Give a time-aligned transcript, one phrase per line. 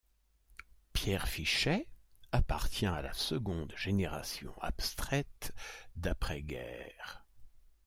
[0.93, 1.85] Pierre Fichet
[2.31, 5.53] appartient à la seconde génération abstraite
[5.95, 7.23] d’après-guerre.